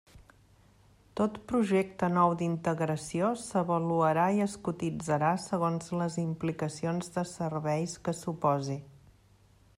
Tot 1.19 1.35
projecte 1.51 2.09
nou 2.13 2.33
d'integració 2.39 3.29
s'avaluarà 3.43 4.25
i 4.39 4.43
es 4.47 4.57
cotitzarà 4.69 5.31
segons 5.47 5.93
les 6.03 6.19
implicacions 6.25 7.15
de 7.19 7.29
serveis 7.35 7.99
que 8.09 8.17
suposi. 8.25 8.81